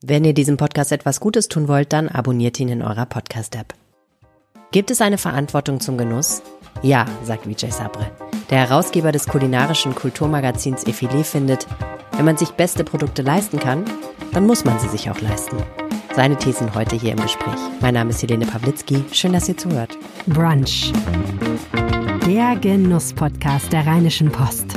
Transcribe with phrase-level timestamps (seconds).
[0.00, 3.74] Wenn ihr diesem Podcast etwas Gutes tun wollt, dann abonniert ihn in eurer Podcast-App.
[4.70, 6.40] Gibt es eine Verantwortung zum Genuss?
[6.82, 8.08] Ja, sagt Vijay Sabre.
[8.48, 11.66] Der Herausgeber des kulinarischen Kulturmagazins Effilé findet,
[12.12, 13.84] wenn man sich beste Produkte leisten kann,
[14.32, 15.56] dann muss man sie sich auch leisten.
[16.14, 17.58] Seine Thesen heute hier im Gespräch.
[17.80, 19.04] Mein Name ist Helene Pawlitzki.
[19.12, 19.98] Schön, dass ihr zuhört.
[20.28, 20.92] Brunch.
[22.24, 24.76] Der Genuss-Podcast der Rheinischen Post.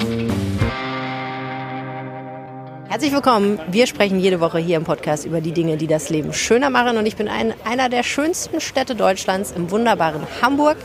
[2.91, 3.57] Herzlich willkommen.
[3.69, 6.97] Wir sprechen jede Woche hier im Podcast über die Dinge, die das Leben schöner machen.
[6.97, 10.75] Und ich bin in einer der schönsten Städte Deutschlands im wunderbaren Hamburg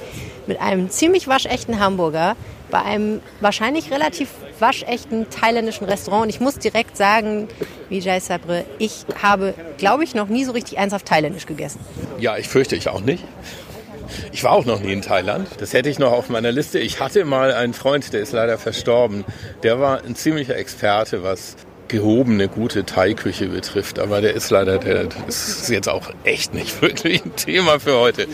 [0.47, 2.37] mit einem ziemlich waschechten Hamburger
[2.71, 4.29] bei einem wahrscheinlich relativ
[4.61, 6.23] waschechten thailändischen Restaurant.
[6.23, 7.49] Und ich muss direkt sagen,
[7.89, 11.81] Vijay Sabre, ich habe, glaube ich, noch nie so richtig ernsthaft thailändisch gegessen.
[12.21, 13.25] Ja, ich fürchte ich auch nicht.
[14.31, 15.49] Ich war auch noch nie in Thailand.
[15.59, 16.79] Das hätte ich noch auf meiner Liste.
[16.79, 19.25] Ich hatte mal einen Freund, der ist leider verstorben.
[19.65, 21.57] Der war ein ziemlicher Experte, was
[21.89, 23.99] gehobene, gute Thai-Küche betrifft.
[23.99, 28.27] Aber der ist leider, der ist jetzt auch echt nicht wirklich ein Thema für heute.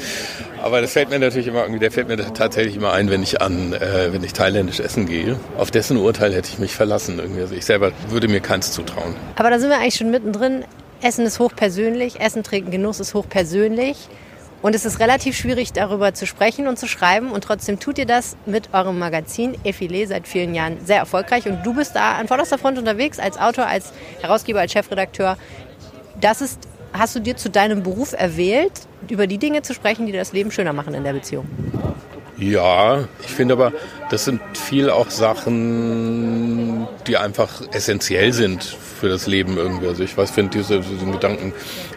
[0.62, 3.72] Aber das fällt mir natürlich immer der fällt mir tatsächlich immer ein, wenn ich an,
[3.72, 5.38] äh, wenn ich thailändisch essen gehe.
[5.58, 7.42] Auf dessen Urteil hätte ich mich verlassen irgendwie.
[7.42, 9.14] Also ich selber würde mir keins zutrauen.
[9.36, 10.64] Aber da sind wir eigentlich schon mittendrin.
[11.02, 14.08] Essen ist hochpersönlich, Essen, Trinken, Genuss ist hochpersönlich.
[14.62, 17.32] Und es ist relativ schwierig, darüber zu sprechen und zu schreiben.
[17.32, 21.46] Und trotzdem tut ihr das mit eurem Magazin Effilé seit vielen Jahren sehr erfolgreich.
[21.46, 25.36] Und du bist da an vorderster Front unterwegs als Autor, als Herausgeber, als Chefredakteur.
[26.20, 26.60] Das ist,
[26.92, 28.72] hast du dir zu deinem Beruf erwählt,
[29.08, 31.46] über die Dinge zu sprechen, die das Leben schöner machen in der Beziehung?
[32.42, 33.72] Ja, ich finde aber,
[34.10, 39.86] das sind viel auch Sachen, die einfach essentiell sind für das Leben irgendwie.
[39.86, 41.52] Also ich weiß, finde diese, diesen Gedanken,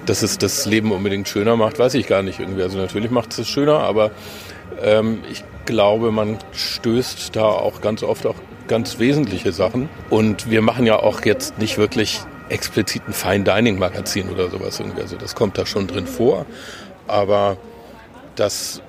[0.05, 2.61] dass es das Leben unbedingt schöner macht, weiß ich gar nicht irgendwie.
[2.61, 4.11] Also natürlich macht es schöner, aber
[4.83, 8.35] ähm, ich glaube, man stößt da auch ganz oft auch
[8.67, 9.89] ganz wesentliche Sachen.
[10.11, 14.79] Und wir machen ja auch jetzt nicht wirklich explizit ein Fine Dining Magazin oder sowas
[14.79, 15.01] irgendwie.
[15.01, 16.45] Also das kommt da schon drin vor.
[17.07, 17.57] Aber
[18.35, 18.83] das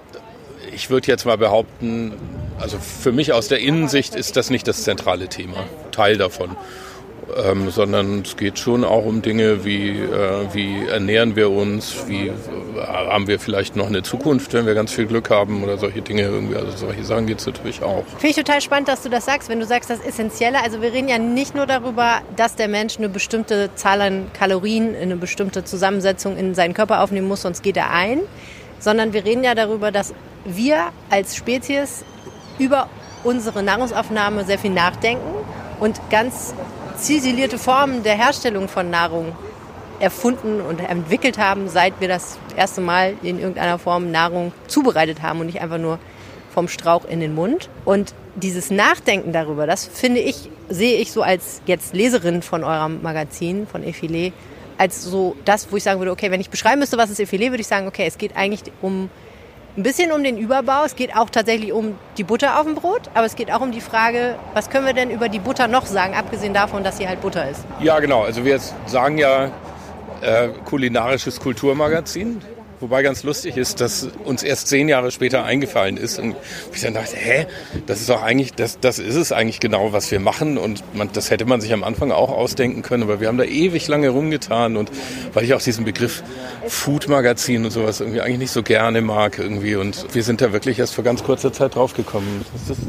[0.73, 2.13] ich würde jetzt mal behaupten,
[2.59, 6.57] also für mich aus der Innensicht ist das nicht das zentrale Thema, Teil davon.
[7.45, 12.29] Ähm, sondern es geht schon auch um Dinge wie, äh, wie ernähren wir uns, wie
[12.29, 12.33] äh,
[12.87, 16.23] haben wir vielleicht noch eine Zukunft, wenn wir ganz viel Glück haben oder solche Dinge
[16.23, 16.55] irgendwie.
[16.55, 18.05] Also solche Sachen geht es natürlich auch.
[18.07, 20.63] Finde ich total spannend, dass du das sagst, wenn du sagst, das Essentielle.
[20.63, 24.95] Also wir reden ja nicht nur darüber, dass der Mensch eine bestimmte Zahl an Kalorien,
[24.95, 28.21] eine bestimmte Zusammensetzung in seinen Körper aufnehmen muss, sonst geht er ein,
[28.79, 30.15] sondern wir reden ja darüber, dass
[30.47, 32.05] wir als Spezies
[32.59, 32.89] über
[33.25, 35.35] unsere Nahrungsaufnahme sehr viel nachdenken
[35.81, 36.55] und ganz
[36.97, 39.33] ziselierte Formen der Herstellung von Nahrung
[39.99, 45.41] erfunden und entwickelt haben, seit wir das erste Mal in irgendeiner Form Nahrung zubereitet haben
[45.41, 45.99] und nicht einfach nur
[46.53, 47.69] vom Strauch in den Mund.
[47.85, 53.03] Und dieses Nachdenken darüber, das finde ich, sehe ich so als jetzt Leserin von eurem
[53.03, 54.33] Magazin, von Effilé,
[54.79, 57.51] als so das, wo ich sagen würde, okay, wenn ich beschreiben müsste, was ist Effilé,
[57.51, 59.11] würde ich sagen, okay, es geht eigentlich um
[59.77, 60.85] ein bisschen um den Überbau.
[60.85, 63.73] Es geht auch tatsächlich um die Butter auf dem Brot, aber es geht auch um
[63.73, 67.07] die Frage, was können wir denn über die Butter noch sagen, abgesehen davon, dass sie
[67.07, 67.65] halt Butter ist.
[67.81, 68.23] Ja, genau.
[68.23, 69.51] Also wir sagen ja
[70.23, 72.41] äh, kulinarisches Kulturmagazin.
[72.81, 76.37] Wobei ganz lustig ist, dass uns erst zehn Jahre später eingefallen ist und
[76.75, 77.47] ich dann dachte, hä,
[77.87, 81.09] das ist doch eigentlich, das, das ist es eigentlich genau, was wir machen und man,
[81.15, 84.11] das hätte man sich am Anfang auch ausdenken können, aber wir haben da ewig lange
[84.11, 84.91] rumgetan und
[85.33, 86.23] weil ich auch diesen Begriff
[86.69, 90.79] Food-Magazin und sowas irgendwie eigentlich nicht so gerne mag irgendwie und wir sind da wirklich
[90.79, 92.45] erst vor ganz kurzer Zeit draufgekommen.
[92.53, 92.87] Was ist,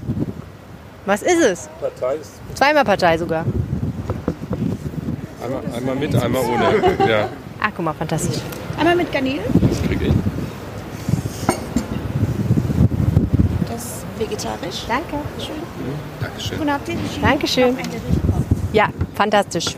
[1.06, 1.70] was ist es?
[1.80, 2.18] Partei.
[2.56, 3.46] Zweimal Partei sogar.
[5.42, 7.10] Einmal, einmal mit, einmal ohne.
[7.10, 7.30] Ja.
[7.62, 8.42] Ah, guck mal, fantastisch.
[8.78, 9.44] Einmal mit Garnelen.
[9.70, 10.14] Das kriege ich.
[13.68, 14.86] Das ist vegetarisch.
[14.88, 15.18] Danke.
[15.40, 15.56] Schön.
[16.22, 16.60] Dankeschön.
[16.60, 17.78] Und habt ihr Dankeschön.
[18.74, 19.76] Ja, fantastisch.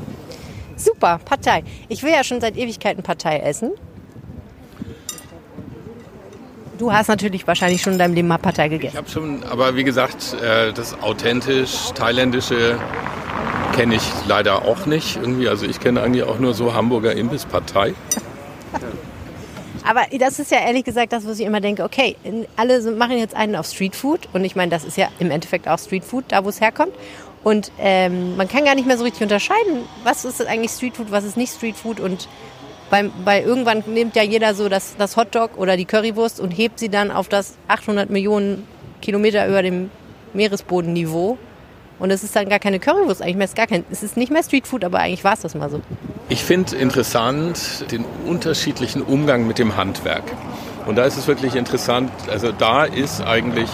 [0.76, 1.64] Super, Partei.
[1.88, 3.72] Ich will ja schon seit Ewigkeiten Partei essen.
[6.78, 8.94] Du hast natürlich wahrscheinlich schon in deinem Leben mal Partei gegessen.
[8.94, 12.78] Ich habe schon, aber wie gesagt, äh, das authentisch thailändische
[13.76, 15.18] kenne ich leider auch nicht.
[15.18, 17.94] Irgendwie, also ich kenne eigentlich auch nur so Hamburger Imbisspartei.
[19.90, 22.16] Aber das ist ja ehrlich gesagt das, was ich immer denke, okay,
[22.56, 25.80] alle machen jetzt einen auf Streetfood und ich meine, das ist ja im Endeffekt auch
[25.80, 26.94] Streetfood, da wo es herkommt.
[27.44, 31.24] Und ähm, man kann gar nicht mehr so richtig unterscheiden, was ist eigentlich Streetfood, was
[31.24, 32.30] ist nicht Streetfood und
[32.92, 36.78] bei, bei irgendwann nimmt ja jeder so das, das Hotdog oder die Currywurst und hebt
[36.78, 38.68] sie dann auf das 800 Millionen
[39.02, 39.90] Kilometer über dem
[40.34, 41.40] Meeresbodenniveau
[42.00, 44.32] und es ist dann gar keine Currywurst, eigentlich mehr ist gar kein, es ist nicht
[44.32, 45.82] mehr Streetfood, aber eigentlich war es das mal so.
[46.30, 50.24] Ich finde interessant den unterschiedlichen Umgang mit dem Handwerk.
[50.86, 53.70] Und da ist es wirklich interessant, also da ist eigentlich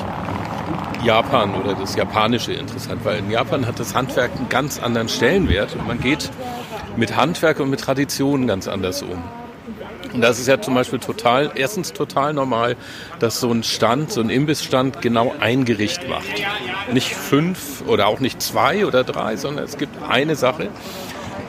[1.03, 5.75] Japan oder das Japanische interessant, weil in Japan hat das Handwerk einen ganz anderen Stellenwert
[5.75, 6.29] und man geht
[6.97, 9.23] mit Handwerk und mit Tradition ganz anders um.
[10.15, 12.77] Und das ist ja zum Beispiel total, erstens total normal,
[13.19, 16.41] dass so ein Stand, so ein Imbissstand genau ein Gericht macht.
[16.93, 20.69] Nicht fünf oder auch nicht zwei oder drei, sondern es gibt eine Sache.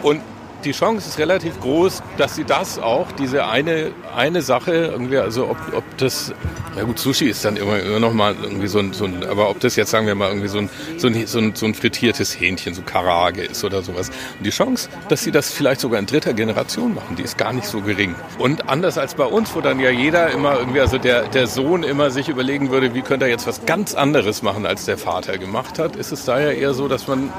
[0.03, 0.21] Und
[0.65, 5.49] die Chance ist relativ groß, dass sie das auch, diese eine, eine Sache, irgendwie, also
[5.49, 6.33] ob, ob das,
[6.75, 9.51] na gut, Sushi ist dann immer, immer noch mal irgendwie so ein, so ein, aber
[9.51, 11.75] ob das jetzt, sagen wir mal, irgendwie so ein, so ein, so ein, so ein
[11.75, 14.11] frittiertes Hähnchen, so Karage ist oder sowas.
[14.39, 17.53] Und die Chance, dass sie das vielleicht sogar in dritter Generation machen, die ist gar
[17.53, 18.15] nicht so gering.
[18.39, 21.83] Und anders als bei uns, wo dann ja jeder immer irgendwie, also der, der Sohn
[21.83, 25.39] immer sich überlegen würde, wie könnte er jetzt was ganz anderes machen, als der Vater
[25.39, 27.31] gemacht hat, ist es da ja eher so, dass man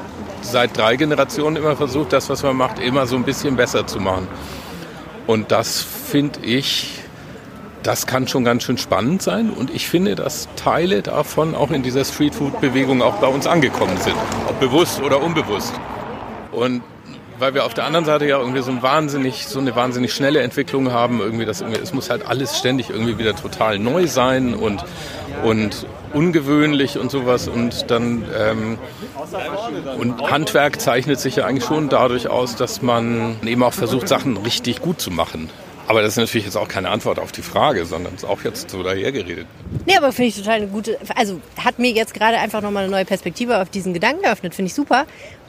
[0.41, 3.99] seit drei Generationen immer versucht, das, was man macht, immer so ein bisschen besser zu
[3.99, 4.27] machen.
[5.25, 6.99] Und das finde ich,
[7.83, 9.49] das kann schon ganz schön spannend sein.
[9.49, 14.15] Und ich finde, dass Teile davon auch in dieser Streetfood-Bewegung auch bei uns angekommen sind.
[14.47, 15.73] Ob bewusst oder unbewusst.
[16.51, 16.81] Und
[17.39, 20.41] weil wir auf der anderen Seite ja irgendwie so, ein wahnsinnig, so eine wahnsinnig schnelle
[20.41, 24.53] Entwicklung haben, irgendwie das irgendwie, es muss halt alles ständig irgendwie wieder total neu sein
[24.53, 24.83] und,
[25.43, 28.77] und ungewöhnlich und sowas und dann ähm,
[29.97, 34.37] und Handwerk zeichnet sich ja eigentlich schon dadurch aus, dass man eben auch versucht, Sachen
[34.37, 35.49] richtig gut zu machen.
[35.87, 38.69] Aber das ist natürlich jetzt auch keine Antwort auf die Frage, sondern ist auch jetzt
[38.69, 39.47] so dahergeredet.
[39.85, 42.91] Nee, aber finde ich total eine gute, also hat mir jetzt gerade einfach nochmal eine
[42.91, 45.05] neue Perspektive auf diesen Gedanken geöffnet, finde ich super.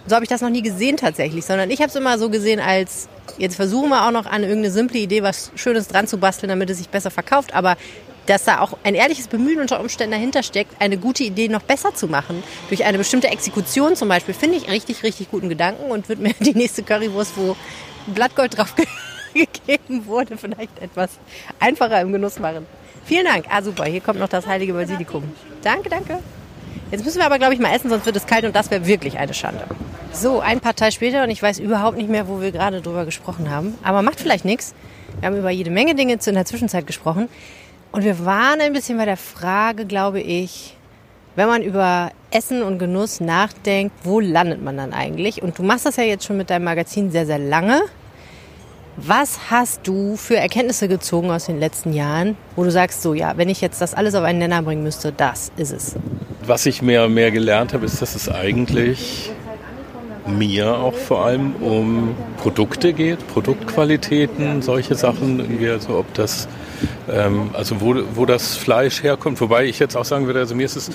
[0.09, 2.61] So habe ich das noch nie gesehen tatsächlich, sondern ich habe es immer so gesehen
[2.61, 6.49] als, jetzt versuchen wir auch noch an irgendeine simple Idee was Schönes dran zu basteln,
[6.49, 7.77] damit es sich besser verkauft, aber
[8.29, 11.95] dass da auch ein ehrliches Bemühen unter Umständen dahinter steckt, eine gute Idee noch besser
[11.95, 12.43] zu machen.
[12.69, 16.35] Durch eine bestimmte Exekution zum Beispiel, finde ich richtig, richtig guten Gedanken und würde mir
[16.41, 17.57] die nächste Currywurst, wo
[18.07, 18.75] Blattgold drauf
[19.35, 21.11] gegeben wurde, vielleicht etwas
[21.59, 22.67] einfacher im Genuss machen.
[23.05, 23.47] Vielen Dank.
[23.49, 23.85] Ah, super.
[23.85, 25.25] Hier kommt noch das heilige Basilikum.
[25.63, 26.19] Danke, danke.
[26.91, 28.87] Jetzt müssen wir aber, glaube ich, mal essen, sonst wird es kalt und das wäre
[28.87, 29.65] wirklich eine Schande.
[30.13, 33.05] So, ein paar Tage später und ich weiß überhaupt nicht mehr, wo wir gerade drüber
[33.05, 33.75] gesprochen haben.
[33.83, 34.75] Aber macht vielleicht nichts.
[35.21, 37.29] Wir haben über jede Menge Dinge in der Zwischenzeit gesprochen.
[37.93, 40.77] Und wir waren ein bisschen bei der Frage, glaube ich,
[41.37, 45.43] wenn man über Essen und Genuss nachdenkt, wo landet man dann eigentlich?
[45.43, 47.81] Und du machst das ja jetzt schon mit deinem Magazin sehr, sehr lange.
[48.97, 53.37] Was hast du für Erkenntnisse gezogen aus den letzten Jahren, wo du sagst, so ja,
[53.37, 55.95] wenn ich jetzt das alles auf einen Nenner bringen müsste, das ist es?
[56.45, 59.31] Was ich mehr und mehr gelernt habe, ist, dass es eigentlich
[60.37, 66.49] mir auch vor allem um Produkte geht, Produktqualitäten, solche Sachen, also ob das
[67.11, 70.67] ähm, also wo, wo das Fleisch herkommt, wobei ich jetzt auch sagen würde, also mir
[70.67, 70.91] ist es,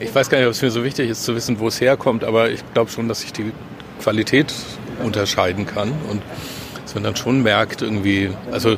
[0.00, 2.24] ich weiß gar nicht, ob es mir so wichtig ist zu wissen, wo es herkommt,
[2.24, 3.52] aber ich glaube schon, dass ich die
[4.00, 4.52] Qualität
[5.04, 6.22] unterscheiden kann und
[6.82, 8.76] dass man dann schon merkt irgendwie, also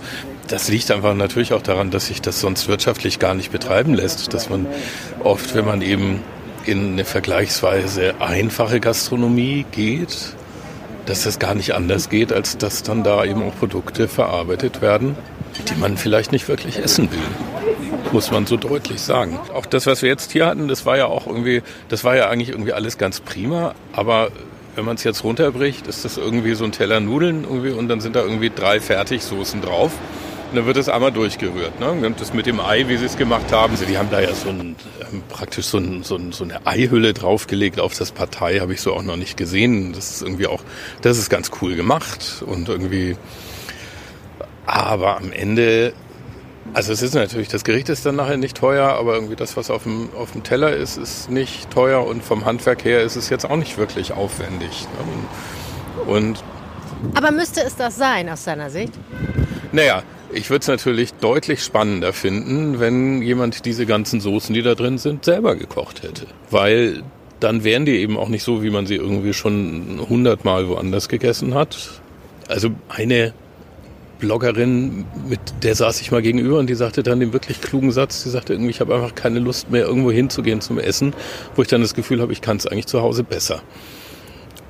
[0.49, 4.35] das liegt einfach natürlich auch daran, dass sich das sonst wirtschaftlich gar nicht betreiben lässt,
[4.35, 4.67] dass man
[5.23, 6.20] oft, wenn man eben
[6.66, 10.34] in eine vergleichsweise einfache Gastronomie geht,
[11.06, 15.16] dass das gar nicht anders geht, als dass dann da eben auch Produkte verarbeitet werden,
[15.69, 17.19] die man vielleicht nicht wirklich essen will
[18.12, 19.40] muss man so deutlich sagen.
[19.52, 22.28] Auch das, was wir jetzt hier hatten, das war ja auch irgendwie, das war ja
[22.28, 24.31] eigentlich irgendwie alles ganz prima, aber
[24.76, 28.00] wenn man es jetzt runterbricht, ist das irgendwie so ein Teller Nudeln irgendwie und dann
[28.00, 29.93] sind da irgendwie drei Fertigsoßen drauf.
[30.50, 31.81] Und dann wird das einmal durchgerührt.
[31.81, 31.91] Ne?
[31.91, 33.73] Und das mit dem Ei, wie sie es gemacht haben.
[33.73, 36.67] Also die haben da ja so ein, ähm, praktisch so, ein, so, ein, so eine
[36.67, 39.93] Eihülle draufgelegt auf das Partei, habe ich so auch noch nicht gesehen.
[39.93, 40.62] Das ist irgendwie auch,
[41.02, 43.17] das ist ganz cool gemacht und irgendwie
[44.67, 45.93] aber am Ende,
[46.72, 49.70] also es ist natürlich, das Gericht ist dann nachher nicht teuer, aber irgendwie das, was
[49.70, 53.29] auf dem, auf dem Teller ist, ist nicht teuer und vom Handwerk her ist es
[53.29, 54.86] jetzt auch nicht wirklich aufwendig.
[54.98, 56.10] Ne?
[56.10, 56.43] Und
[57.15, 58.94] aber müsste es das sein aus deiner Sicht?
[59.72, 60.03] Naja,
[60.34, 64.98] ich würde es natürlich deutlich spannender finden, wenn jemand diese ganzen Soßen, die da drin
[64.98, 66.26] sind, selber gekocht hätte.
[66.50, 67.03] Weil
[67.41, 71.55] dann wären die eben auch nicht so, wie man sie irgendwie schon hundertmal woanders gegessen
[71.55, 72.00] hat.
[72.48, 73.34] Also eine
[74.19, 78.22] Bloggerin, mit der saß ich mal gegenüber und die sagte dann den wirklich klugen Satz,
[78.22, 81.12] die sagte irgendwie, ich habe einfach keine Lust mehr, irgendwo hinzugehen zum Essen,
[81.56, 83.62] wo ich dann das Gefühl habe, ich kann es eigentlich zu Hause besser.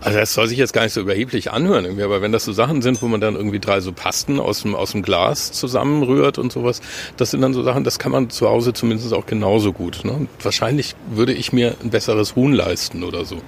[0.04, 2.52] Also das soll sich jetzt gar nicht so überheblich anhören, irgendwie, aber wenn das so
[2.52, 6.36] Sachen sind, wo man dann irgendwie drei so Pasten aus dem, aus dem Glas zusammenrührt
[6.36, 6.82] und sowas,
[7.16, 10.04] das sind dann so Sachen, das kann man zu Hause zumindest auch genauso gut.
[10.04, 10.28] Ne?
[10.42, 13.38] wahrscheinlich würde ich mir ein besseres Huhn leisten oder so.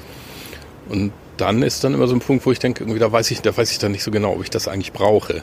[0.88, 3.42] Und dann ist dann immer so ein Punkt, wo ich denke, irgendwie, da weiß ich,
[3.42, 5.42] da weiß ich dann nicht so genau, ob ich das eigentlich brauche.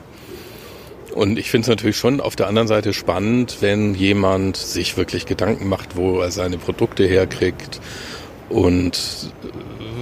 [1.13, 5.27] Und ich finde es natürlich schon auf der anderen Seite spannend, wenn jemand sich wirklich
[5.27, 7.79] Gedanken macht, wo er seine Produkte herkriegt
[8.50, 9.32] und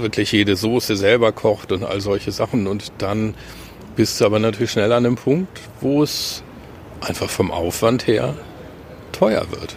[0.02, 2.68] wirklich jede Soße selber kocht und all solche Sachen.
[2.68, 3.36] Und dann
[3.96, 6.44] bist du aber natürlich schnell an einem Punkt, wo es
[7.02, 8.36] einfach vom Aufwand her
[9.12, 9.76] teuer wird.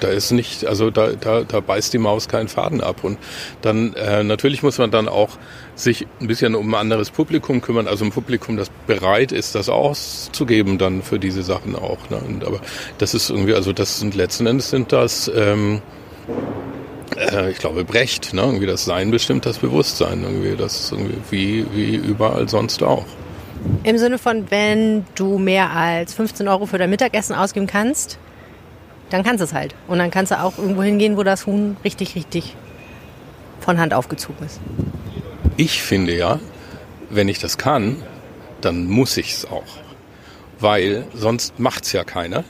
[0.00, 3.04] Da ist nicht, also da, da, da beißt die Maus keinen Faden ab.
[3.04, 3.18] Und
[3.60, 5.30] dann äh, natürlich muss man dann auch
[5.76, 9.68] sich ein bisschen um ein anderes Publikum kümmern, also ein Publikum, das bereit ist, das
[9.68, 12.10] auszugeben dann für diese Sachen auch.
[12.10, 12.16] Ne?
[12.16, 12.60] Und, aber
[12.98, 15.80] das ist irgendwie, also das sind letzten Endes sind das ähm,
[17.16, 18.42] äh, ich glaube, Brecht, ne?
[18.42, 23.04] irgendwie das Sein bestimmt das Bewusstsein, irgendwie das irgendwie wie, wie überall sonst auch.
[23.84, 28.18] Im Sinne von, wenn du mehr als 15 Euro für dein Mittagessen ausgeben kannst,
[29.10, 29.74] dann kannst du es halt.
[29.88, 32.56] Und dann kannst du auch irgendwo hingehen, wo das Huhn richtig, richtig
[33.60, 34.60] von Hand aufgezogen ist.
[35.56, 36.40] Ich finde ja,
[37.10, 38.02] wenn ich das kann,
[38.60, 39.62] dann muss ich es auch.
[40.58, 42.44] Weil sonst macht es ja keiner.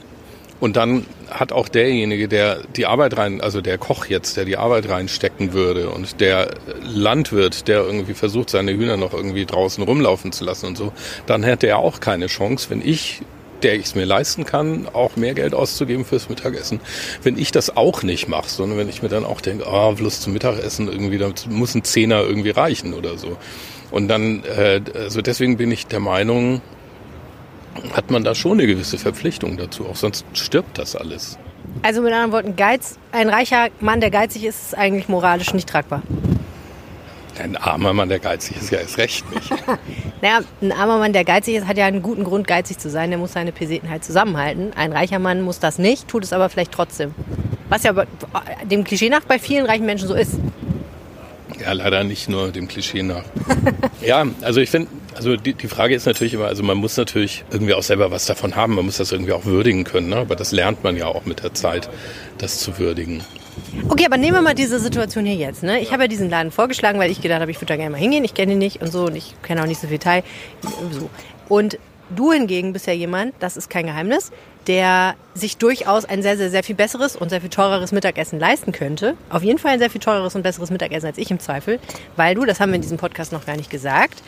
[0.59, 4.57] Und dann hat auch derjenige, der die Arbeit rein, also der Koch jetzt, der die
[4.57, 10.31] Arbeit reinstecken würde und der Landwirt, der irgendwie versucht, seine Hühner noch irgendwie draußen rumlaufen
[10.31, 10.93] zu lassen und so,
[11.25, 13.21] dann hätte er auch keine Chance, wenn ich
[13.63, 16.81] der ich es mir leisten kann, auch mehr Geld auszugeben fürs Mittagessen.
[17.21, 19.93] Wenn ich das auch nicht mache, sondern wenn ich mir dann auch denke, ah, oh,
[19.93, 23.37] bloß zum Mittagessen irgendwie, da muss ein Zehner irgendwie reichen oder so.
[23.89, 26.61] Und dann, äh, also deswegen bin ich der Meinung,
[27.93, 31.37] hat man da schon eine gewisse Verpflichtung dazu, auch sonst stirbt das alles.
[31.81, 35.67] Also mit anderen Worten, Geiz, ein reicher Mann, der geizig ist, ist eigentlich moralisch nicht
[35.67, 36.03] tragbar.
[37.39, 39.49] Ein armer Mann, der geizig ist, ja erst recht nicht.
[40.21, 43.09] naja, ein armer Mann, der geizig ist, hat ja einen guten Grund, geizig zu sein.
[43.09, 44.71] Der muss seine Peseten halt zusammenhalten.
[44.75, 47.15] Ein reicher Mann muss das nicht, tut es aber vielleicht trotzdem.
[47.69, 47.93] Was ja
[48.69, 50.35] dem Klischee nach bei vielen reichen Menschen so ist.
[51.59, 53.23] Ja, leider nicht nur dem Klischee nach.
[54.01, 57.43] ja, also ich finde, also die, die Frage ist natürlich immer, also man muss natürlich
[57.51, 60.17] irgendwie auch selber was davon haben, man muss das irgendwie auch würdigen können, ne?
[60.17, 61.89] aber das lernt man ja auch mit der Zeit,
[62.37, 63.23] das zu würdigen.
[63.89, 65.63] Okay, aber nehmen wir mal diese Situation hier jetzt.
[65.63, 65.79] Ne?
[65.79, 67.99] Ich habe ja diesen Laden vorgeschlagen, weil ich gedacht habe, ich würde da gerne mal
[67.99, 68.23] hingehen.
[68.23, 70.23] Ich kenne ihn nicht und so und ich kenne auch nicht so viel Teil.
[70.91, 71.09] So.
[71.49, 71.77] Und
[72.15, 74.31] du hingegen bist ja jemand, das ist kein Geheimnis,
[74.67, 78.71] der sich durchaus ein sehr, sehr, sehr viel besseres und sehr viel teureres Mittagessen leisten
[78.71, 79.15] könnte.
[79.29, 81.79] Auf jeden Fall ein sehr viel teureres und besseres Mittagessen als ich im Zweifel,
[82.15, 84.21] weil du, das haben wir in diesem Podcast noch gar nicht gesagt,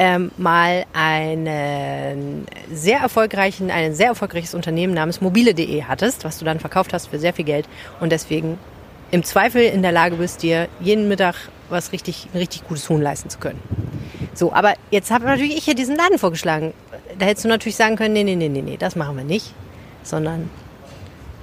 [0.00, 6.58] ähm, mal einen sehr erfolgreichen, ein sehr erfolgreiches Unternehmen namens mobile.de hattest, was du dann
[6.58, 7.68] verkauft hast für sehr viel Geld
[8.00, 8.58] und deswegen
[9.10, 11.34] im Zweifel in der Lage bist, dir jeden Mittag
[11.68, 13.60] was richtig, ein richtig gutes Huhn leisten zu können.
[14.32, 16.72] So, aber jetzt habe natürlich ich hier diesen Laden vorgeschlagen.
[17.18, 19.52] Da hättest du natürlich sagen können, nee, nee, nee, nee, nee, das machen wir nicht,
[20.02, 20.48] sondern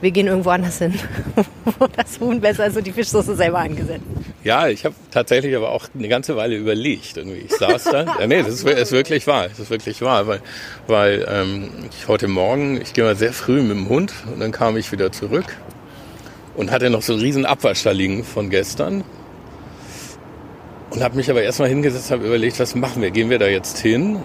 [0.01, 0.93] wir gehen irgendwo anders hin,
[1.79, 4.03] wo das Huhn besser ist und die Fischsoße selber angesetzt.
[4.43, 7.17] Ja, ich habe tatsächlich aber auch eine ganze Weile überlegt.
[7.17, 7.39] Irgendwie.
[7.39, 8.03] Ich saß da.
[8.19, 9.47] ja, nee, das ist, ist, wirklich wahr.
[9.49, 10.41] Das ist wirklich wahr, weil,
[10.87, 14.51] weil ähm, ich heute Morgen, ich gehe mal sehr früh mit dem Hund und dann
[14.51, 15.57] kam ich wieder zurück
[16.55, 19.03] und hatte noch so einen riesen Abwasch da liegen von gestern.
[20.91, 23.11] Und habe mich aber erstmal hingesetzt, habe überlegt, was machen wir?
[23.11, 24.19] Gehen wir da jetzt hin,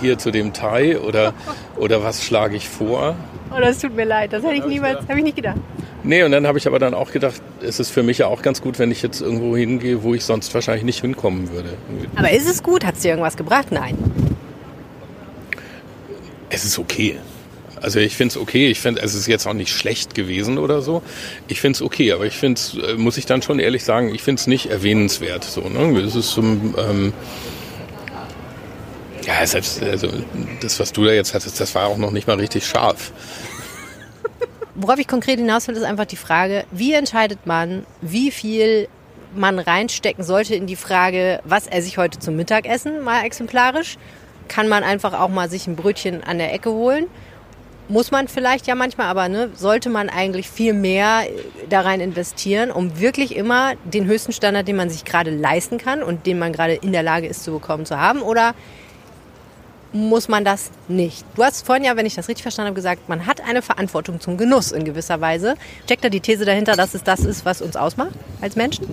[0.00, 1.34] hier zu dem Thai oder,
[1.76, 3.16] oder was schlage ich vor?
[3.50, 5.58] Oh, das tut mir leid, das hätte ich niemals, habe ich nicht gedacht.
[6.02, 8.42] Nee, und dann habe ich aber dann auch gedacht, es ist für mich ja auch
[8.42, 11.70] ganz gut, wenn ich jetzt irgendwo hingehe, wo ich sonst wahrscheinlich nicht hinkommen würde.
[12.14, 12.84] Aber ist es gut?
[12.84, 13.68] Hat es dir irgendwas gebracht?
[13.70, 13.96] Nein.
[16.48, 17.16] Es ist okay.
[17.80, 18.68] Also ich finde es okay.
[18.68, 21.02] Ich finde, es ist jetzt auch nicht schlecht gewesen oder so.
[21.48, 24.14] Ich finde es okay, aber ich finde es, äh, muss ich dann schon ehrlich sagen,
[24.14, 25.44] ich finde es nicht erwähnenswert.
[25.44, 25.98] So, ne?
[26.00, 27.12] Es ist ähm,
[29.26, 30.08] ja, selbst also
[30.60, 33.12] das, was du da jetzt hattest, das war auch noch nicht mal richtig scharf.
[34.74, 38.88] Worauf ich konkret hinaus will, ist einfach die Frage, wie entscheidet man, wie viel
[39.34, 43.96] man reinstecken sollte in die Frage, was esse ich heute zum Mittagessen, mal exemplarisch.
[44.48, 47.06] Kann man einfach auch mal sich ein Brötchen an der Ecke holen?
[47.88, 51.22] Muss man vielleicht ja manchmal, aber ne, sollte man eigentlich viel mehr
[51.68, 56.02] da rein investieren, um wirklich immer den höchsten Standard, den man sich gerade leisten kann
[56.02, 58.22] und den man gerade in der Lage ist zu bekommen, zu haben?
[58.22, 58.54] Oder
[59.96, 61.24] muss man das nicht.
[61.34, 64.20] Du hast vorhin ja, wenn ich das richtig verstanden habe, gesagt, man hat eine Verantwortung
[64.20, 65.54] zum Genuss in gewisser Weise.
[65.88, 68.86] Checkt da die These dahinter, dass es das ist, was uns ausmacht als Menschen?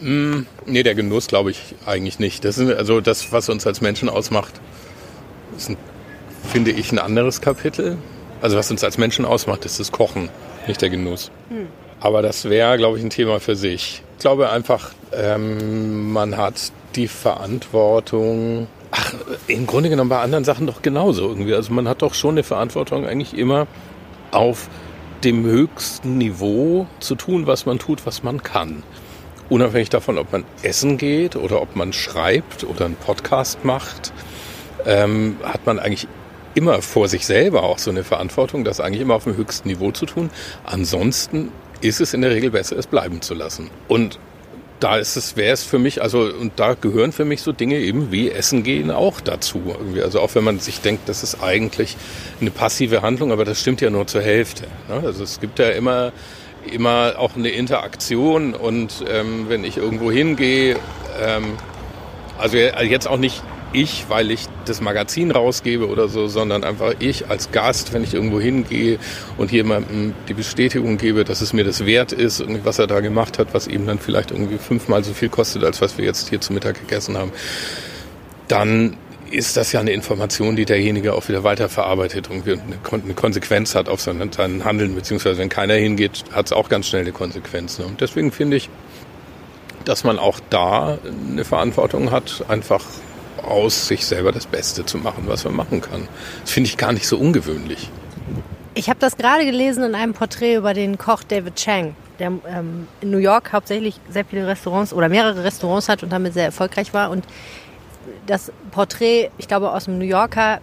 [0.00, 2.44] Mm, nee, der Genuss glaube ich eigentlich nicht.
[2.44, 4.52] Das ist also das, was uns als Menschen ausmacht,
[5.56, 5.76] ist, ein,
[6.52, 7.96] finde ich, ein anderes Kapitel.
[8.42, 10.28] Also was uns als Menschen ausmacht, ist das Kochen,
[10.66, 11.30] nicht der Genuss.
[11.48, 11.68] Hm.
[12.00, 14.02] Aber das wäre, glaube ich, ein Thema für sich.
[14.16, 16.54] Ich glaube einfach, ähm, man hat
[16.96, 19.12] die Verantwortung, Ach,
[19.48, 21.52] im Grunde genommen bei anderen Sachen doch genauso irgendwie.
[21.52, 23.66] Also man hat doch schon eine Verantwortung eigentlich immer
[24.30, 24.68] auf
[25.24, 28.84] dem höchsten Niveau zu tun, was man tut, was man kann.
[29.48, 34.12] Unabhängig davon, ob man essen geht oder ob man schreibt oder einen Podcast macht,
[34.86, 36.06] ähm, hat man eigentlich
[36.54, 39.90] immer vor sich selber auch so eine Verantwortung, das eigentlich immer auf dem höchsten Niveau
[39.90, 40.30] zu tun.
[40.62, 43.70] Ansonsten ist es in der Regel besser, es bleiben zu lassen.
[43.88, 44.20] Und
[44.80, 47.78] da ist es, wäre es für mich, also, und da gehören für mich so Dinge
[47.78, 49.62] eben wie Essen gehen auch dazu.
[49.66, 50.02] Irgendwie.
[50.02, 51.96] Also auch wenn man sich denkt, das ist eigentlich
[52.40, 54.64] eine passive Handlung, aber das stimmt ja nur zur Hälfte.
[54.88, 55.02] Ne?
[55.04, 56.12] Also es gibt ja immer,
[56.70, 60.76] immer auch eine Interaktion und ähm, wenn ich irgendwo hingehe,
[61.22, 61.56] ähm,
[62.38, 63.42] also jetzt auch nicht
[63.74, 68.14] ich, weil ich das Magazin rausgebe oder so, sondern einfach ich als Gast, wenn ich
[68.14, 68.98] irgendwo hingehe
[69.36, 73.38] und jemandem die Bestätigung gebe, dass es mir das wert ist, was er da gemacht
[73.38, 76.40] hat, was ihm dann vielleicht irgendwie fünfmal so viel kostet, als was wir jetzt hier
[76.40, 77.32] zu Mittag gegessen haben,
[78.48, 78.96] dann
[79.30, 84.00] ist das ja eine Information, die derjenige auch wieder weiterverarbeitet und eine Konsequenz hat auf
[84.00, 84.30] sein,
[84.64, 87.78] Handeln, beziehungsweise wenn keiner hingeht, hat es auch ganz schnell eine Konsequenz.
[87.78, 87.86] Ne?
[87.86, 88.70] Und deswegen finde ich,
[89.84, 90.98] dass man auch da
[91.30, 92.84] eine Verantwortung hat, einfach
[93.42, 96.08] aus sich selber das Beste zu machen, was man machen kann.
[96.42, 97.90] Das finde ich gar nicht so ungewöhnlich.
[98.74, 102.88] Ich habe das gerade gelesen in einem Porträt über den Koch David Chang, der ähm,
[103.00, 106.92] in New York hauptsächlich sehr viele Restaurants oder mehrere Restaurants hat und damit sehr erfolgreich
[106.92, 107.10] war.
[107.10, 107.24] Und
[108.26, 110.60] das Porträt, ich glaube aus dem New Yorker,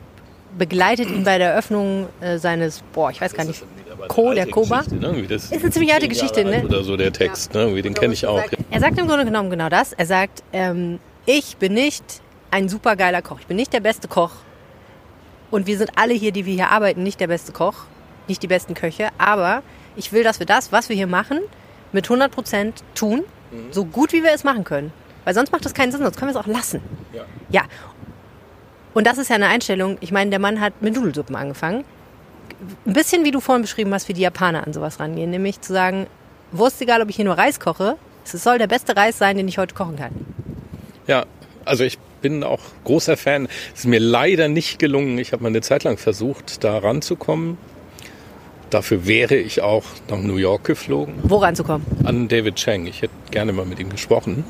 [0.57, 3.63] begleitet ihn bei der Eröffnung äh, seines, boah, ich weiß gar nicht,
[4.07, 4.83] Co, der Koba.
[4.89, 5.25] Ne?
[5.27, 6.63] Das ist eine ziemlich alte Geschichte, ne?
[6.65, 7.65] Oder so der Text, ja.
[7.65, 7.81] ne?
[7.81, 8.43] den kenne ich auch.
[8.69, 9.93] Er sagt im Grunde genommen genau das.
[9.93, 12.03] Er sagt, ähm, ich bin nicht
[12.51, 13.39] ein super geiler Koch.
[13.39, 14.31] Ich bin nicht der beste Koch.
[15.49, 17.85] Und wir sind alle hier, die wir hier arbeiten, nicht der beste Koch,
[18.27, 19.09] nicht die besten Köche.
[19.17, 19.63] Aber
[19.95, 21.39] ich will, dass wir das, was wir hier machen,
[21.91, 23.71] mit 100 Prozent tun, mhm.
[23.71, 24.93] so gut wie wir es machen können.
[25.25, 26.81] Weil sonst macht das keinen Sinn, sonst können wir es auch lassen.
[27.13, 27.23] Ja.
[27.49, 27.63] ja.
[28.93, 29.97] Und das ist ja eine Einstellung.
[30.01, 31.83] Ich meine, der Mann hat mit Nudelsuppen angefangen.
[32.85, 35.29] Ein bisschen wie du vorhin beschrieben hast, wie die Japaner an sowas rangehen.
[35.29, 36.07] Nämlich zu sagen,
[36.51, 39.47] Wurst egal, ob ich hier nur Reis koche, es soll der beste Reis sein, den
[39.47, 40.11] ich heute kochen kann.
[41.07, 41.25] Ja,
[41.65, 43.47] also ich bin auch großer Fan.
[43.73, 45.17] Es ist mir leider nicht gelungen.
[45.17, 47.57] Ich habe mal eine Zeit lang versucht, da ranzukommen.
[48.69, 51.15] Dafür wäre ich auch nach New York geflogen.
[51.23, 51.85] Wo ranzukommen?
[52.05, 52.85] An David Chang.
[52.85, 54.45] Ich hätte gerne mal mit ihm gesprochen.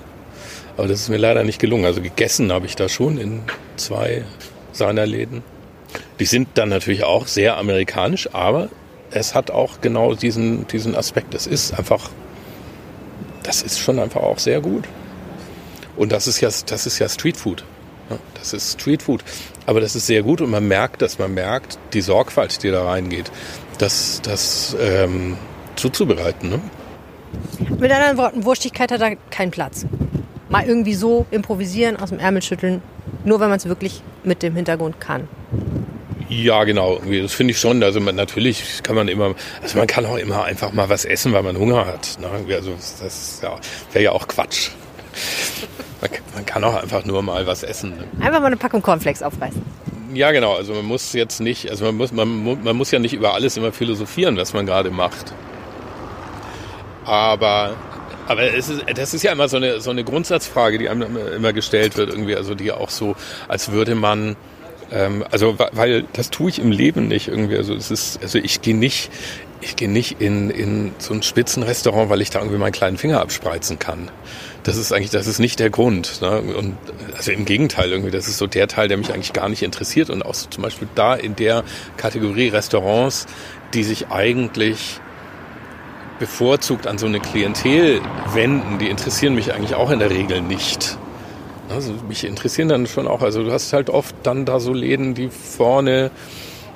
[0.77, 1.85] Aber das ist mir leider nicht gelungen.
[1.85, 3.41] Also gegessen habe ich da schon in
[3.77, 4.23] zwei
[4.73, 5.43] seiner Läden.
[6.19, 8.69] Die sind dann natürlich auch sehr amerikanisch, aber
[9.09, 11.33] es hat auch genau diesen, diesen Aspekt.
[11.33, 12.09] Es ist einfach,
[13.43, 14.85] das ist schon einfach auch sehr gut.
[16.01, 17.63] Und das ist ja, das ist ja Streetfood.
[18.33, 19.23] Das ist Streetfood.
[19.67, 22.85] Aber das ist sehr gut und man merkt, dass man merkt, die Sorgfalt, die da
[22.85, 23.31] reingeht,
[23.77, 25.37] das, das ähm,
[25.75, 26.49] zuzubereiten.
[26.49, 26.59] Ne?
[27.77, 29.85] Mit anderen Worten, Wurstigkeit hat da keinen Platz.
[30.49, 32.81] Mal irgendwie so improvisieren, aus dem Ärmel schütteln,
[33.23, 35.27] nur wenn man es wirklich mit dem Hintergrund kann.
[36.29, 36.99] Ja, genau.
[36.99, 37.83] Das finde ich schon.
[37.83, 41.31] Also man, natürlich kann man immer, also man kann auch immer einfach mal was essen,
[41.31, 42.17] weil man Hunger hat.
[42.19, 42.55] Ne?
[42.55, 42.71] Also
[43.03, 43.59] das ja,
[43.93, 44.71] wäre ja auch Quatsch.
[46.33, 47.91] Man kann auch einfach nur mal was essen.
[47.91, 48.25] Ne?
[48.25, 49.61] Einfach mal eine Packung Cornflakes aufreißen.
[50.13, 50.55] Ja, genau.
[50.55, 53.57] Also man muss jetzt nicht, also man muss, man, man muss ja nicht über alles
[53.57, 55.33] immer philosophieren, was man gerade macht.
[57.05, 57.75] Aber,
[58.27, 61.53] aber es ist, das ist ja immer so eine, so eine Grundsatzfrage, die einem immer
[61.53, 63.15] gestellt wird, irgendwie, also die auch so,
[63.47, 64.35] als würde man,
[64.91, 67.57] ähm, also weil das tue ich im Leben nicht irgendwie.
[67.57, 69.09] Also es ist, also ich gehe nicht,
[69.61, 73.21] ich gehe nicht in, in so ein Spitzenrestaurant, weil ich da irgendwie meinen kleinen Finger
[73.21, 74.09] abspreizen kann.
[74.63, 76.21] Das ist eigentlich, das ist nicht der Grund.
[76.21, 76.41] Ne?
[76.41, 76.77] Und
[77.15, 80.09] also im Gegenteil irgendwie, das ist so der Teil, der mich eigentlich gar nicht interessiert.
[80.09, 81.63] Und auch so zum Beispiel da in der
[81.97, 83.27] Kategorie Restaurants,
[83.73, 84.99] die sich eigentlich
[86.19, 88.01] bevorzugt an so eine Klientel
[88.33, 90.97] wenden, die interessieren mich eigentlich auch in der Regel nicht.
[91.69, 95.15] Also mich interessieren dann schon auch, also du hast halt oft dann da so Läden,
[95.15, 96.11] die vorne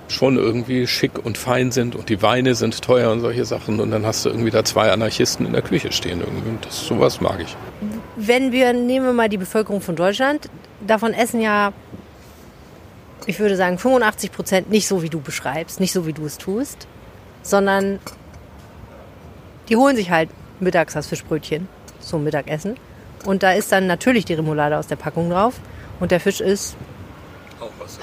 [0.08, 3.92] schon irgendwie schick und fein sind und die Weine sind teuer und solche Sachen und
[3.92, 7.22] dann hast du irgendwie da zwei Anarchisten in der Küche stehen irgendwie und das, sowas
[7.22, 7.56] mag ich.
[8.16, 10.50] Wenn wir, nehmen wir mal die Bevölkerung von Deutschland,
[10.86, 11.74] davon essen ja,
[13.26, 16.38] ich würde sagen 85 Prozent nicht so, wie du beschreibst, nicht so, wie du es
[16.38, 16.88] tust,
[17.42, 18.00] sondern
[19.70, 21.68] die holen sich halt mittags das Fischbrötchen
[22.00, 22.76] zum Mittagessen
[23.26, 25.56] und da ist dann natürlich die Remoulade aus der Packung drauf
[26.00, 26.76] und der Fisch ist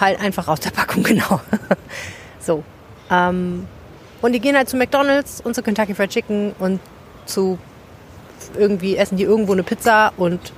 [0.01, 1.41] halt einfach aus der Packung, genau.
[2.41, 2.65] so.
[3.11, 3.67] Ähm,
[4.21, 6.81] und die gehen halt zu McDonalds und zu Kentucky Fried Chicken und
[7.27, 7.59] zu
[8.57, 10.53] irgendwie essen die irgendwo eine Pizza und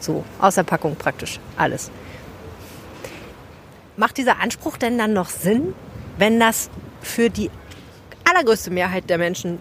[0.00, 1.90] so, aus der Packung praktisch alles.
[3.96, 5.74] Macht dieser Anspruch denn dann noch Sinn,
[6.18, 7.50] wenn das für die
[8.24, 9.60] allergrößte Mehrheit der Menschen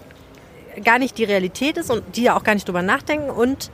[0.84, 3.70] gar nicht die Realität ist und die ja auch gar nicht drüber nachdenken und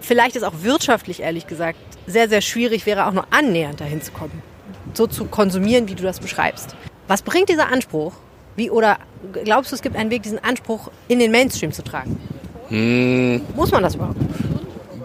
[0.00, 4.12] vielleicht ist auch wirtschaftlich, ehrlich gesagt, sehr, sehr schwierig wäre, auch nur annähernd dahin zu
[4.12, 4.42] kommen.
[4.94, 6.74] So zu konsumieren, wie du das beschreibst.
[7.08, 8.12] Was bringt dieser Anspruch?
[8.56, 8.98] Wie, oder
[9.44, 12.20] glaubst du, es gibt einen Weg, diesen Anspruch in den Mainstream zu tragen?
[12.68, 13.40] Hm.
[13.54, 14.16] Muss man das überhaupt?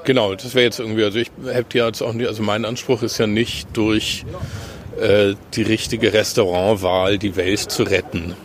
[0.03, 3.01] Genau, das wäre jetzt irgendwie, also ich hätte ja jetzt auch nicht, also mein Anspruch
[3.01, 4.23] ist ja nicht durch
[4.99, 8.35] äh, die richtige Restaurantwahl die Welt zu retten.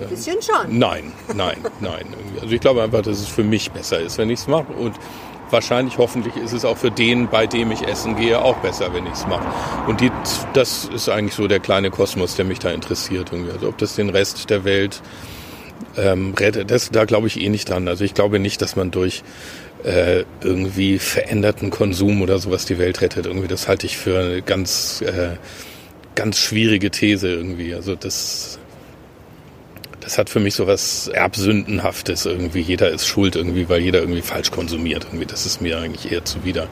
[0.00, 0.78] Ein bisschen schon.
[0.78, 2.06] Nein, nein, nein.
[2.40, 4.72] Also ich glaube einfach, dass es für mich besser ist, wenn ich es mache.
[4.72, 4.94] Und
[5.50, 9.06] wahrscheinlich, hoffentlich ist es auch für den, bei dem ich essen gehe, auch besser, wenn
[9.06, 9.46] ich es mache.
[9.86, 10.10] Und die,
[10.52, 13.30] das ist eigentlich so der kleine Kosmos, der mich da interessiert.
[13.32, 13.52] Irgendwie.
[13.52, 15.00] Also ob das den Rest der Welt
[15.96, 16.70] ähm, rettet.
[16.70, 17.88] Das, da glaube ich eh nicht dran.
[17.88, 19.22] Also ich glaube nicht, dass man durch
[19.84, 23.26] äh, irgendwie veränderten Konsum oder sowas die Welt rettet.
[23.26, 25.36] Irgendwie, das halte ich für eine ganz, äh,
[26.14, 27.74] ganz schwierige These irgendwie.
[27.74, 28.58] Also das,
[30.04, 32.60] das hat für mich so was Erbsündenhaftes irgendwie.
[32.60, 35.04] Jeder ist schuld irgendwie, weil jeder irgendwie falsch konsumiert.
[35.04, 36.68] Irgendwie, das ist mir eigentlich eher zuwider.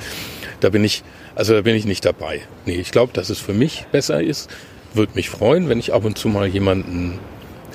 [0.60, 1.02] Da bin ich,
[1.34, 2.42] also da bin ich nicht dabei.
[2.66, 4.50] Nee, ich glaube, dass es für mich besser ist.
[4.92, 7.18] Würde mich freuen, wenn ich ab und zu mal jemanden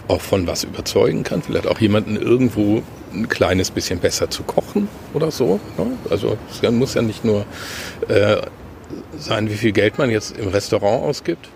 [0.08, 1.42] auch von was überzeugen kann.
[1.42, 5.60] Vielleicht auch jemanden irgendwo ein kleines bisschen besser zu kochen oder so.
[5.78, 5.88] Ne?
[6.12, 7.46] Also es muss ja nicht nur
[8.08, 8.38] äh,
[9.18, 11.50] sein, wie viel Geld man jetzt im Restaurant ausgibt.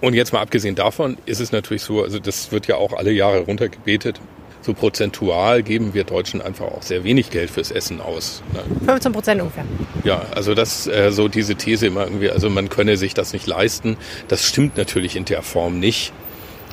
[0.00, 3.10] Und jetzt mal abgesehen davon ist es natürlich so, also das wird ja auch alle
[3.10, 4.20] Jahre runtergebetet.
[4.60, 8.42] So prozentual geben wir Deutschen einfach auch sehr wenig Geld fürs Essen aus.
[8.52, 8.62] Ne?
[8.86, 9.64] 15 Prozent ungefähr.
[10.04, 13.46] Ja, also das äh, so diese These immer irgendwie, also man könne sich das nicht
[13.46, 16.12] leisten, das stimmt natürlich in der Form nicht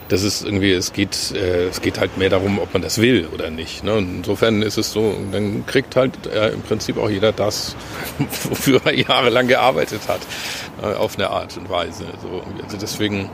[0.10, 3.28] das ist irgendwie, es geht, äh, es geht halt mehr darum, ob man das will
[3.34, 3.84] oder nicht.
[3.84, 3.96] Ne?
[3.96, 7.76] Und insofern ist es so, dann kriegt halt äh, im Prinzip auch jeder das,
[8.44, 10.22] wofür er jahrelang gearbeitet hat,
[10.82, 12.06] äh, auf eine Art und Weise.
[12.22, 13.30] So, also deswegen,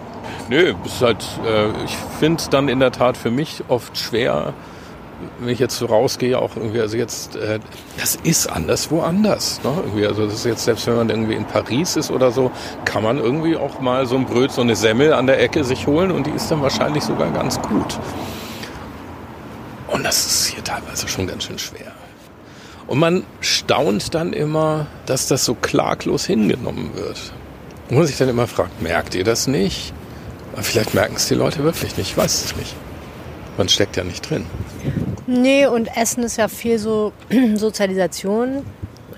[0.50, 4.54] nö, ist halt, äh, ich finde es dann in der Tat für mich oft schwer,
[5.40, 7.60] wenn ich jetzt so rausgehe, auch irgendwie, also jetzt, äh,
[7.98, 9.62] das ist anders woanders.
[9.64, 9.72] Ne?
[9.78, 12.52] Irgendwie, also das ist jetzt, selbst wenn man irgendwie in Paris ist oder so,
[12.86, 15.88] kann man irgendwie auch mal so ein Bröt, so eine Semmel an der Ecke sich
[15.88, 18.00] holen und die ist dann wahrscheinlich sogar ganz gut.
[19.88, 21.92] Und das ist hier teilweise schon ganz schön schwer.
[22.88, 27.34] Und man staunt dann immer, dass das so klaglos hingenommen wird.
[27.90, 29.94] Und man sich dann immer fragt, merkt ihr das nicht?
[30.56, 32.76] Vielleicht merken es die Leute wirklich nicht, ich weiß es nicht.
[33.58, 34.46] Man steckt ja nicht drin.
[35.28, 37.14] Nee, und Essen ist ja viel so
[37.56, 38.66] Sozialisation.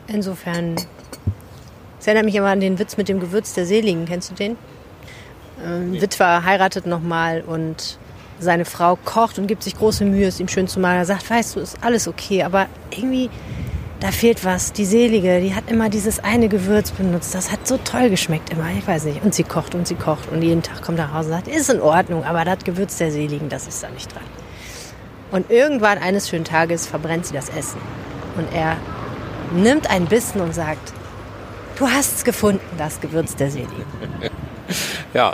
[0.08, 0.76] Insofern.
[2.00, 4.06] Es erinnert mich immer an den Witz mit dem Gewürz der Seligen.
[4.06, 4.58] Kennst du den?
[5.66, 6.02] Ähm, nee.
[6.02, 7.98] Witwer heiratet nochmal und
[8.40, 10.98] seine Frau kocht und gibt sich große Mühe, es ihm schön zu machen.
[10.98, 13.30] Er sagt, weißt du, ist alles okay, aber irgendwie,
[14.02, 14.74] da fehlt was.
[14.74, 17.34] Die Selige, die hat immer dieses eine Gewürz benutzt.
[17.34, 18.66] Das hat so toll geschmeckt immer.
[18.78, 19.24] Ich weiß nicht.
[19.24, 21.70] Und sie kocht und sie kocht und jeden Tag kommt nach Hause und sagt, ist
[21.70, 24.43] in Ordnung, aber das Gewürz der Seligen, das ist da nicht dran.
[25.34, 27.82] Und irgendwann eines schönen Tages verbrennt sie das Essen.
[28.38, 28.78] Und er
[29.52, 30.94] nimmt einen Bissen und sagt,
[31.76, 33.84] du hast es gefunden, das Gewürz der Seligen.
[35.16, 35.34] ja.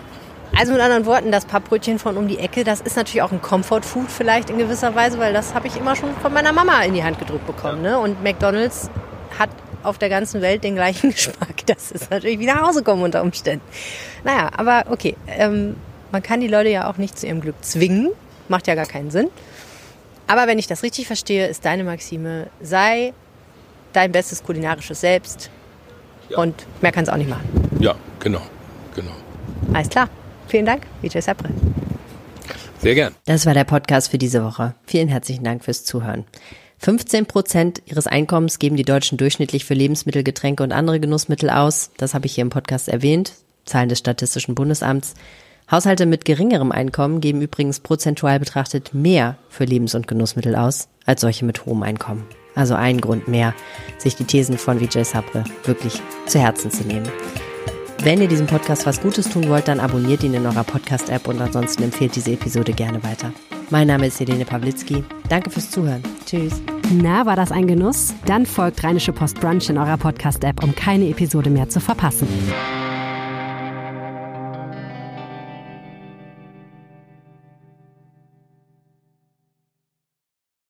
[0.57, 3.41] Also mit anderen Worten, das Pappbrötchen von um die Ecke, das ist natürlich auch ein
[3.41, 6.93] Comfort-Food vielleicht in gewisser Weise, weil das habe ich immer schon von meiner Mama in
[6.93, 7.81] die Hand gedrückt bekommen.
[7.81, 7.99] Ne?
[7.99, 8.89] Und McDonald's
[9.37, 9.49] hat
[9.83, 11.65] auf der ganzen Welt den gleichen Geschmack.
[11.65, 13.65] Das ist natürlich wie nach Hause kommen unter Umständen.
[14.23, 15.75] Naja, aber okay, ähm,
[16.13, 18.11] man kann die Leute ja auch nicht zu ihrem Glück zwingen.
[18.47, 19.27] Macht ja gar keinen Sinn.
[20.29, 23.13] Aber wenn ich das richtig verstehe, ist deine Maxime, sei
[23.93, 25.49] dein bestes kulinarisches Selbst
[26.29, 26.37] ja.
[26.37, 27.49] und mehr kann es auch nicht machen.
[27.79, 28.41] Ja, genau,
[28.95, 29.11] genau.
[29.73, 30.07] Alles klar.
[30.47, 31.49] Vielen Dank, Vijay Sapre.
[32.77, 33.15] Sehr gern.
[33.25, 34.75] Das war der Podcast für diese Woche.
[34.85, 36.25] Vielen herzlichen Dank fürs Zuhören.
[36.77, 41.89] 15 Prozent ihres Einkommens geben die Deutschen durchschnittlich für Lebensmittel, Getränke und andere Genussmittel aus.
[41.97, 43.33] Das habe ich hier im Podcast erwähnt.
[43.65, 45.15] Zahlen des Statistischen Bundesamts.
[45.71, 51.21] Haushalte mit geringerem Einkommen geben übrigens prozentual betrachtet mehr für Lebens- und Genussmittel aus als
[51.21, 52.25] solche mit hohem Einkommen.
[52.55, 53.53] Also ein Grund mehr,
[53.97, 57.07] sich die Thesen von Vijay Sabre wirklich zu Herzen zu nehmen.
[58.01, 61.39] Wenn ihr diesem Podcast was Gutes tun wollt, dann abonniert ihn in eurer Podcast-App und
[61.41, 63.31] ansonsten empfehlt diese Episode gerne weiter.
[63.69, 65.03] Mein Name ist Helene Pawlitzki.
[65.27, 66.01] Danke fürs Zuhören.
[66.25, 66.61] Tschüss.
[66.91, 68.15] Na, war das ein Genuss?
[68.25, 72.27] Dann folgt Rheinische Post Brunch in eurer Podcast-App, um keine Episode mehr zu verpassen.